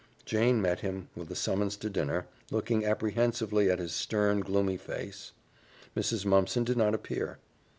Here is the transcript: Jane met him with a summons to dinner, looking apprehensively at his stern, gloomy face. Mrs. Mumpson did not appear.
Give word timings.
Jane 0.25 0.63
met 0.63 0.79
him 0.79 1.09
with 1.15 1.29
a 1.31 1.35
summons 1.35 1.77
to 1.77 1.87
dinner, 1.87 2.25
looking 2.49 2.83
apprehensively 2.83 3.69
at 3.69 3.77
his 3.77 3.93
stern, 3.93 4.39
gloomy 4.39 4.75
face. 4.77 5.31
Mrs. 5.95 6.25
Mumpson 6.25 6.63
did 6.63 6.75
not 6.77 6.95
appear. 6.95 7.37